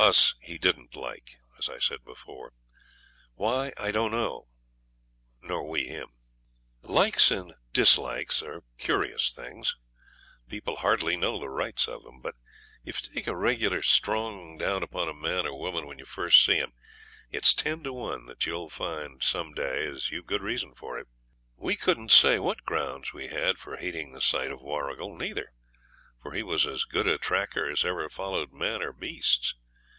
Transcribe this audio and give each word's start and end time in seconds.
Us 0.00 0.36
he 0.40 0.58
didn't 0.58 0.94
like, 0.94 1.40
as 1.58 1.68
I 1.68 1.80
said 1.80 2.04
before 2.04 2.52
why, 3.34 3.72
I 3.76 3.90
don't 3.90 4.12
know 4.12 4.46
nor 5.42 5.68
we 5.68 5.86
him. 5.88 6.10
Likes 6.82 7.32
and 7.32 7.54
dislikes 7.72 8.40
are 8.40 8.62
curious 8.78 9.32
things. 9.32 9.74
People 10.48 10.76
hardly 10.76 11.16
know 11.16 11.38
the 11.40 11.48
rights 11.50 11.88
of 11.88 12.04
them. 12.04 12.20
But 12.22 12.36
if 12.84 13.02
you 13.02 13.12
take 13.12 13.26
a 13.26 13.36
regular 13.36 13.82
strong 13.82 14.56
down 14.56 14.84
upon 14.84 15.08
a 15.08 15.12
man 15.12 15.44
or 15.48 15.58
woman 15.58 15.84
when 15.84 15.98
you 15.98 16.06
first 16.06 16.44
see 16.44 16.58
'em 16.60 16.72
it's 17.32 17.52
ten 17.52 17.82
to 17.82 17.92
one 17.92 18.26
that 18.26 18.46
you'll 18.46 18.70
find 18.70 19.20
some 19.20 19.52
day 19.52 19.84
as 19.88 20.10
you've 20.10 20.26
good 20.26 20.42
reason 20.42 20.74
for 20.74 20.96
it. 20.96 21.08
We 21.56 21.74
couldn't 21.74 22.12
say 22.12 22.38
what 22.38 22.62
grounds 22.64 23.12
we 23.12 23.28
had 23.28 23.58
for 23.58 23.76
hating 23.78 24.12
the 24.12 24.22
sight 24.22 24.52
of 24.52 24.62
Warrigal 24.62 25.16
neither, 25.16 25.50
for 26.22 26.32
he 26.34 26.44
was 26.44 26.68
as 26.68 26.84
good 26.84 27.08
a 27.08 27.18
tracker 27.18 27.68
as 27.68 27.84
ever 27.84 28.08
followed 28.08 28.52
man 28.52 28.80
or 28.80 28.92
beasts. 28.92 29.56